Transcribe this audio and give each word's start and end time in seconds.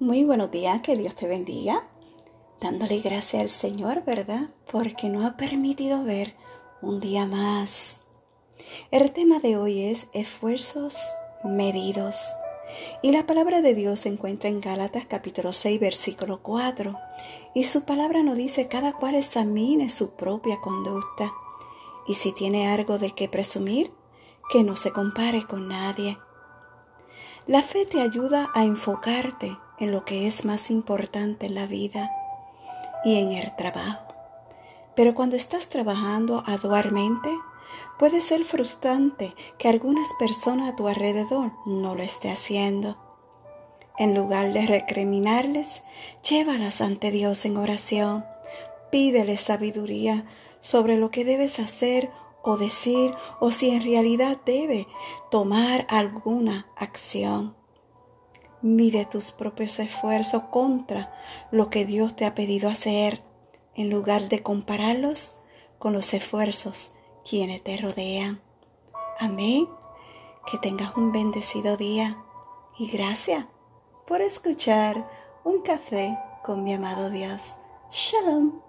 Muy 0.00 0.24
buenos 0.24 0.50
días, 0.50 0.80
que 0.80 0.96
Dios 0.96 1.14
te 1.14 1.28
bendiga. 1.28 1.86
Dándole 2.60 2.98
gracias 2.98 3.40
al 3.40 3.48
Señor, 3.48 4.04
¿verdad? 4.04 4.50
Porque 4.72 5.08
nos 5.08 5.24
ha 5.24 5.36
permitido 5.36 6.02
ver 6.02 6.34
un 6.82 6.98
día 6.98 7.26
más. 7.26 8.02
El 8.90 9.12
tema 9.12 9.38
de 9.38 9.56
hoy 9.56 9.84
es 9.84 10.08
esfuerzos 10.12 10.98
medidos. 11.44 12.20
Y 13.04 13.12
la 13.12 13.24
palabra 13.24 13.62
de 13.62 13.76
Dios 13.76 14.00
se 14.00 14.08
encuentra 14.08 14.48
en 14.48 14.60
Gálatas 14.60 15.06
capítulo 15.06 15.52
6, 15.52 15.78
versículo 15.78 16.42
4. 16.42 16.98
Y 17.54 17.62
su 17.62 17.84
palabra 17.84 18.24
nos 18.24 18.36
dice 18.36 18.66
cada 18.66 18.94
cual 18.94 19.14
examine 19.14 19.88
su 19.90 20.16
propia 20.16 20.60
conducta. 20.60 21.32
Y 22.08 22.14
si 22.14 22.32
tiene 22.32 22.66
algo 22.66 22.98
de 22.98 23.12
qué 23.12 23.28
presumir, 23.28 23.92
que 24.50 24.64
no 24.64 24.74
se 24.74 24.90
compare 24.90 25.46
con 25.46 25.68
nadie. 25.68 26.18
La 27.46 27.62
fe 27.62 27.86
te 27.86 28.00
ayuda 28.00 28.50
a 28.54 28.64
enfocarte 28.64 29.56
lo 29.92 30.04
que 30.04 30.26
es 30.26 30.44
más 30.44 30.70
importante 30.70 31.46
en 31.46 31.54
la 31.54 31.66
vida 31.66 32.10
y 33.04 33.18
en 33.18 33.32
el 33.32 33.54
trabajo. 33.56 34.14
Pero 34.94 35.14
cuando 35.14 35.36
estás 35.36 35.68
trabajando 35.68 36.42
arduamente, 36.46 37.30
puede 37.98 38.20
ser 38.20 38.44
frustrante 38.44 39.34
que 39.58 39.68
algunas 39.68 40.08
personas 40.18 40.72
a 40.72 40.76
tu 40.76 40.88
alrededor 40.88 41.52
no 41.66 41.94
lo 41.94 42.02
esté 42.02 42.30
haciendo. 42.30 42.96
En 43.96 44.14
lugar 44.14 44.52
de 44.52 44.66
recriminarles, 44.66 45.82
llévalas 46.28 46.80
ante 46.80 47.10
Dios 47.10 47.44
en 47.44 47.56
oración. 47.56 48.24
Pídele 48.90 49.36
sabiduría 49.36 50.24
sobre 50.60 50.96
lo 50.96 51.10
que 51.10 51.24
debes 51.24 51.60
hacer 51.60 52.10
o 52.42 52.56
decir 52.56 53.14
o 53.40 53.50
si 53.50 53.70
en 53.70 53.82
realidad 53.82 54.38
debe 54.44 54.86
tomar 55.30 55.86
alguna 55.88 56.66
acción. 56.76 57.56
Mide 58.64 59.04
tus 59.04 59.30
propios 59.30 59.78
esfuerzos 59.78 60.44
contra 60.44 61.12
lo 61.50 61.68
que 61.68 61.84
Dios 61.84 62.16
te 62.16 62.24
ha 62.24 62.34
pedido 62.34 62.70
hacer, 62.70 63.22
en 63.74 63.90
lugar 63.90 64.30
de 64.30 64.42
compararlos 64.42 65.36
con 65.78 65.92
los 65.92 66.14
esfuerzos 66.14 66.90
quienes 67.28 67.62
te 67.62 67.76
rodean. 67.76 68.40
Amén. 69.18 69.68
Que 70.50 70.56
tengas 70.56 70.96
un 70.96 71.12
bendecido 71.12 71.76
día 71.76 72.16
y 72.78 72.88
gracias 72.90 73.44
por 74.06 74.22
escuchar 74.22 75.10
un 75.44 75.60
café 75.60 76.18
con 76.42 76.64
mi 76.64 76.72
amado 76.72 77.10
Dios. 77.10 77.56
Shalom. 77.90 78.63